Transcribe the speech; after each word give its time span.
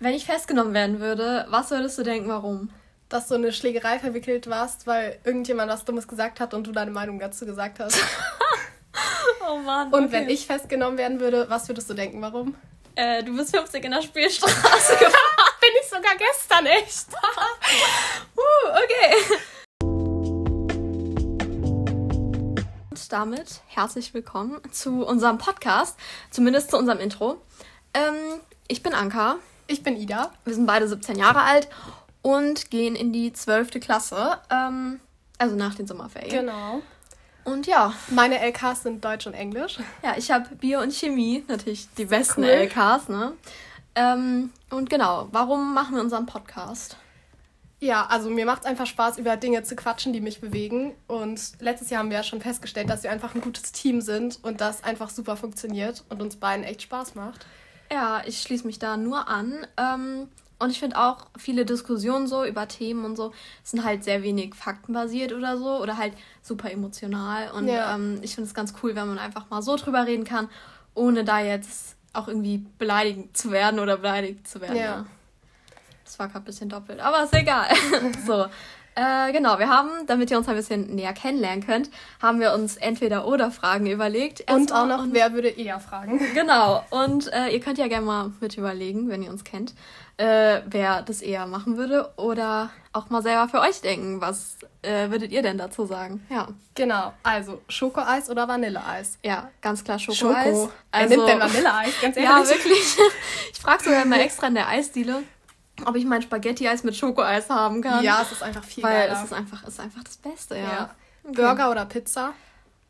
Wenn 0.00 0.14
ich 0.14 0.26
festgenommen 0.26 0.74
werden 0.74 1.00
würde, 1.00 1.46
was 1.50 1.72
würdest 1.72 1.98
du 1.98 2.04
denken, 2.04 2.28
warum? 2.28 2.70
Dass 3.08 3.26
du 3.26 3.34
in 3.34 3.42
eine 3.42 3.52
Schlägerei 3.52 3.98
verwickelt 3.98 4.48
warst, 4.48 4.86
weil 4.86 5.18
irgendjemand 5.24 5.72
was 5.72 5.84
Dummes 5.84 6.06
gesagt 6.06 6.38
hat 6.38 6.54
und 6.54 6.68
du 6.68 6.72
deine 6.72 6.92
Meinung 6.92 7.18
dazu 7.18 7.44
gesagt 7.46 7.80
hast. 7.80 7.98
oh 9.50 9.56
Mann. 9.56 9.92
Und 9.92 10.04
okay. 10.04 10.12
wenn 10.12 10.28
ich 10.28 10.46
festgenommen 10.46 10.98
werden 10.98 11.18
würde, 11.18 11.46
was 11.48 11.66
würdest 11.66 11.90
du 11.90 11.94
denken, 11.94 12.22
warum? 12.22 12.54
Äh, 12.94 13.24
du 13.24 13.36
bist 13.36 13.50
50 13.50 13.84
in 13.84 13.90
der 13.90 14.02
Spielstraße 14.02 14.92
gefahren. 14.98 15.12
Bin 15.60 15.70
ich 15.80 15.88
sogar 15.88 16.14
gestern 16.16 16.66
echt. 16.66 17.08
uh, 18.36 18.68
okay. 18.70 19.16
Und 22.90 23.12
damit 23.12 23.62
herzlich 23.66 24.14
willkommen 24.14 24.60
zu 24.70 25.04
unserem 25.04 25.38
Podcast, 25.38 25.98
zumindest 26.30 26.70
zu 26.70 26.78
unserem 26.78 27.00
Intro. 27.00 27.42
Ähm, 27.94 28.40
ich 28.68 28.84
bin 28.84 28.94
Anka. 28.94 29.38
Ich 29.68 29.82
bin 29.82 29.96
Ida. 29.96 30.32
Wir 30.44 30.54
sind 30.54 30.66
beide 30.66 30.88
17 30.88 31.18
Jahre 31.18 31.42
alt 31.42 31.68
und 32.22 32.70
gehen 32.70 32.96
in 32.96 33.12
die 33.12 33.32
12. 33.32 33.78
Klasse. 33.80 34.38
Ähm, 34.50 34.98
also 35.36 35.54
nach 35.56 35.74
den 35.74 35.86
Sommerferien. 35.86 36.30
Genau. 36.30 36.80
Und 37.44 37.66
ja. 37.66 37.92
Meine 38.08 38.40
LKs 38.40 38.82
sind 38.82 39.04
Deutsch 39.04 39.26
und 39.26 39.34
Englisch. 39.34 39.78
Ja, 40.02 40.14
ich 40.16 40.30
habe 40.30 40.54
Bio 40.56 40.80
und 40.80 40.92
Chemie, 40.92 41.44
natürlich 41.48 41.86
die 41.96 42.06
besten 42.06 42.42
cool. 42.42 42.48
LKs, 42.48 43.08
ne? 43.08 43.34
Ähm, 43.94 44.52
und 44.70 44.88
genau, 44.88 45.28
warum 45.32 45.74
machen 45.74 45.96
wir 45.96 46.02
unseren 46.02 46.24
Podcast? 46.24 46.96
Ja, 47.80 48.06
also 48.06 48.30
mir 48.30 48.46
macht 48.46 48.62
es 48.62 48.66
einfach 48.66 48.86
Spaß, 48.86 49.18
über 49.18 49.36
Dinge 49.36 49.62
zu 49.64 49.76
quatschen, 49.76 50.12
die 50.14 50.20
mich 50.20 50.40
bewegen. 50.40 50.94
Und 51.06 51.40
letztes 51.60 51.90
Jahr 51.90 52.00
haben 52.00 52.10
wir 52.10 52.16
ja 52.16 52.22
schon 52.22 52.40
festgestellt, 52.40 52.88
dass 52.88 53.02
wir 53.02 53.10
einfach 53.10 53.34
ein 53.34 53.42
gutes 53.42 53.70
Team 53.72 54.00
sind 54.00 54.38
und 54.42 54.62
das 54.62 54.82
einfach 54.82 55.10
super 55.10 55.36
funktioniert 55.36 56.04
und 56.08 56.22
uns 56.22 56.36
beiden 56.36 56.64
echt 56.64 56.82
Spaß 56.82 57.14
macht. 57.14 57.46
Ja, 57.90 58.22
ich 58.26 58.40
schließe 58.40 58.66
mich 58.66 58.78
da 58.78 58.96
nur 58.96 59.28
an. 59.28 59.66
Ähm, 59.76 60.28
und 60.58 60.70
ich 60.70 60.80
finde 60.80 60.98
auch 60.98 61.26
viele 61.36 61.64
Diskussionen 61.64 62.26
so 62.26 62.44
über 62.44 62.66
Themen 62.66 63.04
und 63.04 63.16
so 63.16 63.32
sind 63.62 63.84
halt 63.84 64.02
sehr 64.02 64.22
wenig 64.24 64.56
faktenbasiert 64.56 65.32
oder 65.32 65.56
so 65.56 65.80
oder 65.80 65.96
halt 65.96 66.14
super 66.42 66.70
emotional. 66.70 67.52
Und 67.52 67.68
ja. 67.68 67.94
ähm, 67.94 68.18
ich 68.22 68.34
finde 68.34 68.48
es 68.48 68.54
ganz 68.54 68.74
cool, 68.82 68.96
wenn 68.96 69.06
man 69.06 69.18
einfach 69.18 69.48
mal 69.50 69.62
so 69.62 69.76
drüber 69.76 70.06
reden 70.06 70.24
kann, 70.24 70.48
ohne 70.94 71.22
da 71.22 71.40
jetzt 71.40 71.96
auch 72.12 72.26
irgendwie 72.26 72.66
beleidigt 72.78 73.36
zu 73.36 73.52
werden 73.52 73.78
oder 73.78 73.98
beleidigt 73.98 74.48
zu 74.48 74.60
werden. 74.60 74.76
Ja. 74.76 74.82
ja. 74.82 75.06
Das 76.04 76.18
war 76.18 76.26
gerade 76.26 76.42
ein 76.42 76.46
bisschen 76.46 76.68
doppelt, 76.68 77.00
aber 77.00 77.22
ist 77.22 77.34
egal. 77.34 77.68
so. 78.26 78.46
Äh, 78.98 79.30
genau, 79.30 79.60
wir 79.60 79.68
haben, 79.68 79.90
damit 80.08 80.28
ihr 80.32 80.38
uns 80.38 80.48
ein 80.48 80.56
bisschen 80.56 80.96
näher 80.96 81.12
kennenlernen 81.12 81.64
könnt, 81.64 81.88
haben 82.20 82.40
wir 82.40 82.52
uns 82.52 82.76
entweder 82.76 83.28
oder 83.28 83.52
Fragen 83.52 83.86
überlegt. 83.86 84.50
Und 84.50 84.72
auch 84.72 84.86
noch, 84.86 84.98
und, 85.00 85.14
wer 85.14 85.32
würde 85.32 85.48
eher 85.48 85.78
fragen. 85.78 86.20
Genau, 86.34 86.84
und 86.90 87.32
äh, 87.32 87.48
ihr 87.48 87.60
könnt 87.60 87.78
ja 87.78 87.86
gerne 87.86 88.06
mal 88.06 88.32
mit 88.40 88.56
überlegen, 88.56 89.08
wenn 89.08 89.22
ihr 89.22 89.30
uns 89.30 89.44
kennt, 89.44 89.74
äh, 90.16 90.62
wer 90.66 91.02
das 91.02 91.22
eher 91.22 91.46
machen 91.46 91.76
würde 91.76 92.10
oder 92.16 92.70
auch 92.92 93.08
mal 93.08 93.22
selber 93.22 93.48
für 93.48 93.60
euch 93.60 93.80
denken. 93.80 94.20
Was 94.20 94.56
äh, 94.82 95.10
würdet 95.10 95.30
ihr 95.30 95.42
denn 95.42 95.58
dazu 95.58 95.86
sagen? 95.86 96.26
Ja. 96.28 96.48
Genau, 96.74 97.12
also 97.22 97.60
Schokoeis 97.68 98.28
oder 98.28 98.48
Vanilleeis? 98.48 99.18
Ja, 99.22 99.50
ganz 99.62 99.84
klar 99.84 100.00
Schokoeis. 100.00 100.44
Schoko. 100.44 100.72
Also, 100.90 101.10
Wer 101.10 101.16
nimmt 101.16 101.28
denn 101.28 101.40
Vanilleeis? 101.40 102.00
Ganz 102.02 102.16
ehrlich. 102.16 102.30
Ja, 102.30 102.48
wirklich. 102.48 102.96
Ich 103.52 103.60
frage 103.60 103.84
sogar 103.84 104.04
mal 104.06 104.20
extra 104.20 104.46
in 104.46 104.54
der 104.54 104.68
Eisdiele 104.68 105.22
ob 105.86 105.96
ich 105.96 106.04
mein 106.04 106.22
Spaghetti-Eis 106.22 106.84
mit 106.84 106.96
Schokoeis 106.96 107.48
haben 107.50 107.82
kann. 107.82 108.02
Ja, 108.04 108.22
es 108.22 108.32
ist 108.32 108.42
einfach 108.42 108.64
viel 108.64 108.82
Weil 108.84 109.08
geiler. 109.08 109.18
es 109.18 109.24
ist 109.24 109.32
einfach, 109.32 109.62
es 109.62 109.68
ist 109.70 109.80
einfach 109.80 110.04
das 110.04 110.16
Beste, 110.16 110.56
ja. 110.56 110.62
ja. 110.62 110.90
Okay. 111.24 111.34
Burger 111.36 111.70
oder 111.70 111.84
Pizza? 111.86 112.32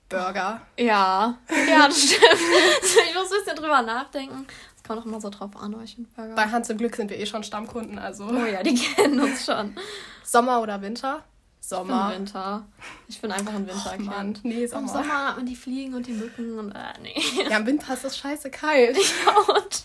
Burger. 0.09 0.61
Ja. 0.79 1.39
Ja, 1.69 1.87
das 1.89 2.03
stimmt. 2.03 2.23
ich 2.23 3.15
muss 3.15 3.31
ein 3.31 3.39
bisschen 3.45 3.57
drüber 3.57 3.83
nachdenken. 3.83 4.47
Es 4.77 4.83
kommt 4.83 5.01
auch 5.01 5.07
immer 5.07 5.21
so 5.21 5.29
drauf 5.29 5.51
an, 5.57 5.77
ich 5.85 5.95
finde 5.97 6.11
Burger. 6.17 6.35
Bei 6.35 6.47
Hans 6.51 6.71
im 6.71 6.79
Glück 6.79 6.97
sind 6.97 7.11
wir 7.11 7.19
eh 7.19 7.27
schon 7.27 7.45
Stammkunden, 7.45 7.99
also. 7.99 8.25
Oh 8.25 8.45
ja, 8.47 8.63
die 8.63 8.75
kennen 8.95 9.21
uns 9.21 9.45
schon. 9.45 9.77
Sommer 10.25 10.63
oder 10.63 10.81
Winter? 10.81 11.25
Sommer. 11.61 12.09
Ich 12.11 12.17
bin 12.17 12.19
Winter. 12.27 12.67
Ich 13.09 13.21
bin 13.21 13.33
einfach 13.33 13.53
ein 13.53 13.67
Winterkind. 13.69 14.41
Oh, 14.43 14.49
nee, 14.49 14.67
Sommer. 14.67 14.83
Im 14.83 14.89
Sommer 14.89 15.29
hat 15.29 15.37
man 15.37 15.45
die 15.47 15.57
Fliegen 15.57 15.93
und 15.95 16.07
die 16.07 16.13
Mücken 16.13 16.59
und 16.59 16.73
äh, 16.73 16.79
nee. 17.03 17.21
Ja, 17.51 17.59
im 17.59 17.67
Winter 17.67 17.93
ist 17.93 18.05
es 18.05 18.17
scheiße 18.17 18.51
kalt. 18.51 18.97
Ja, 19.27 19.55
und? 19.55 19.85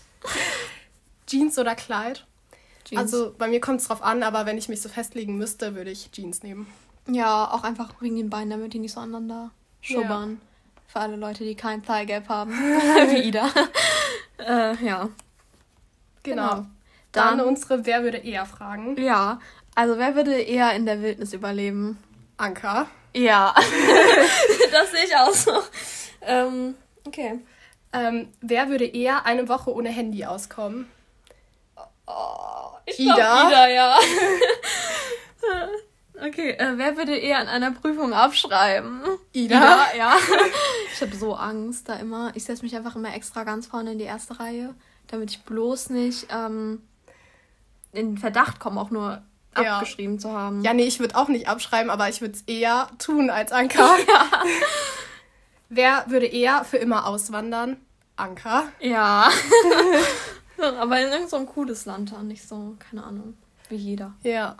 Jeans 1.26 1.58
oder 1.58 1.74
Kleid? 1.74 2.26
Jeans. 2.84 3.00
Also 3.00 3.34
bei 3.36 3.48
mir 3.48 3.60
kommt 3.60 3.80
es 3.80 3.88
drauf 3.88 4.02
an, 4.02 4.22
aber 4.22 4.46
wenn 4.46 4.58
ich 4.58 4.68
mich 4.68 4.80
so 4.80 4.88
festlegen 4.88 5.36
müsste, 5.36 5.74
würde 5.74 5.90
ich 5.90 6.10
Jeans 6.10 6.42
nehmen. 6.42 6.66
Ja, 7.06 7.50
auch 7.50 7.64
einfach 7.64 7.94
wegen 8.00 8.16
den 8.16 8.30
Beinen, 8.30 8.50
damit 8.50 8.72
die 8.72 8.78
nicht 8.78 8.92
so 8.92 9.00
aneinander 9.00 9.50
schubbern. 9.80 10.40
Ja. 10.40 10.82
Für 10.86 11.00
alle 11.00 11.16
Leute, 11.16 11.44
die 11.44 11.54
kein 11.54 11.82
Thigh 11.82 12.06
Gap 12.06 12.28
haben. 12.28 12.52
Wie 13.10 13.28
Ida. 13.28 13.48
äh, 14.38 14.84
ja. 14.84 15.08
Genau. 16.22 16.48
genau. 16.50 16.66
Dann, 17.12 17.38
Dann 17.38 17.46
unsere 17.46 17.86
Wer 17.86 18.02
würde 18.02 18.18
eher 18.18 18.46
fragen. 18.46 19.00
Ja, 19.00 19.38
also 19.74 19.98
wer 19.98 20.14
würde 20.14 20.40
eher 20.40 20.72
in 20.74 20.86
der 20.86 21.02
Wildnis 21.02 21.32
überleben? 21.32 21.98
Anka. 22.36 22.86
Ja, 23.14 23.54
das 24.72 24.90
sehe 24.90 25.04
ich 25.04 25.16
auch 25.16 25.32
so. 25.32 25.52
Ähm, 26.22 26.74
okay. 27.06 27.40
Ähm, 27.92 28.28
wer 28.40 28.68
würde 28.68 28.84
eher 28.84 29.24
eine 29.26 29.48
Woche 29.48 29.72
ohne 29.72 29.90
Handy 29.90 30.24
auskommen? 30.24 30.88
Ich 32.94 33.00
Ida. 33.00 33.14
Glaub, 33.14 33.48
Ida, 33.48 33.68
ja. 33.68 33.98
okay, 36.26 36.50
äh, 36.50 36.72
wer 36.76 36.96
würde 36.96 37.16
eher 37.16 37.38
an 37.38 37.48
einer 37.48 37.72
Prüfung 37.72 38.12
abschreiben? 38.12 39.02
Ida? 39.32 39.56
Ida 39.56 39.86
ja. 39.96 40.16
Ich 40.92 41.00
habe 41.00 41.14
so 41.16 41.34
Angst 41.34 41.88
da 41.88 41.94
immer. 41.94 42.32
Ich 42.34 42.44
setze 42.44 42.62
mich 42.62 42.76
einfach 42.76 42.96
immer 42.96 43.14
extra 43.14 43.44
ganz 43.44 43.66
vorne 43.66 43.92
in 43.92 43.98
die 43.98 44.04
erste 44.04 44.38
Reihe, 44.38 44.74
damit 45.08 45.30
ich 45.30 45.42
bloß 45.42 45.90
nicht 45.90 46.26
ähm, 46.30 46.82
in 47.92 48.18
Verdacht 48.18 48.60
komme, 48.60 48.80
auch 48.80 48.90
nur 48.90 49.22
ja. 49.56 49.78
abgeschrieben 49.78 50.18
zu 50.18 50.30
haben. 50.30 50.62
Ja, 50.62 50.74
nee, 50.74 50.84
ich 50.84 51.00
würde 51.00 51.16
auch 51.16 51.28
nicht 51.28 51.48
abschreiben, 51.48 51.90
aber 51.90 52.08
ich 52.08 52.20
würde 52.20 52.34
es 52.34 52.42
eher 52.42 52.88
tun 52.98 53.30
als 53.30 53.52
Anka. 53.52 53.96
ja. 54.08 54.30
Wer 55.68 56.04
würde 56.08 56.26
eher 56.26 56.64
für 56.64 56.76
immer 56.76 57.06
auswandern? 57.06 57.76
Anka. 58.16 58.64
Ja. 58.80 59.28
Aber 60.78 60.96
in 61.00 61.08
irgendein 61.08 61.28
so 61.28 61.44
cooles 61.46 61.86
Land 61.86 62.12
dann, 62.12 62.28
nicht 62.28 62.46
so, 62.46 62.76
keine 62.78 63.04
Ahnung, 63.04 63.34
wie 63.68 63.76
jeder. 63.76 64.14
Ja. 64.22 64.56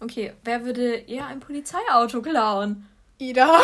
Okay, 0.00 0.32
wer 0.44 0.64
würde 0.64 0.94
eher 0.94 1.26
ein 1.26 1.40
Polizeiauto 1.40 2.22
klauen? 2.22 2.88
Ida. 3.18 3.46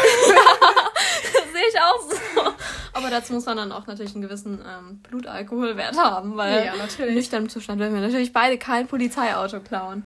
Sehe 1.53 1.69
ich 1.69 1.81
auch 1.81 2.01
so. 2.01 2.53
Aber 2.93 3.11
dazu 3.11 3.33
muss 3.33 3.47
man 3.47 3.57
dann 3.57 3.73
auch 3.73 3.87
natürlich 3.87 4.15
einen 4.15 4.23
gewissen 4.23 4.61
ähm, 4.65 4.99
Blutalkoholwert 4.99 5.99
haben, 5.99 6.37
weil 6.37 6.67
ja, 6.67 6.77
natürlich. 6.77 7.15
nüchtern 7.15 7.45
im 7.45 7.49
Zustand 7.49 7.81
werden 7.81 7.95
wir 7.95 8.01
natürlich 8.01 8.33
beide 8.33 8.57
kein 8.59 8.87
Polizeiauto 8.87 9.61
klauen. 9.61 10.05